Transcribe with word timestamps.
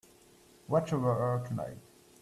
Watch 0.67 0.91
over 0.93 1.13
her 1.13 1.45
tonight. 1.47 1.77